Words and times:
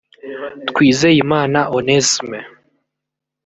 Twizeyimana 0.69 1.59
Onesme 1.77 2.39